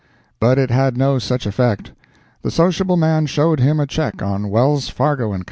But 0.39 0.57
it 0.57 0.71
had 0.71 0.97
no 0.97 1.19
such 1.19 1.45
effect; 1.45 1.91
the 2.41 2.49
sociable 2.49 2.97
man 2.97 3.27
showed 3.27 3.59
him 3.59 3.79
a 3.79 3.85
check 3.85 4.23
on 4.23 4.49
Wells, 4.49 4.89
Fargo 4.89 5.31
&; 5.37 5.37
Co. 5.37 5.39